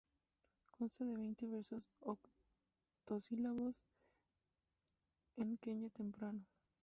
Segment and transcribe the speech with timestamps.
[0.75, 3.75] Consta de veinte versos octosílabos
[5.43, 6.41] en quenya temprano.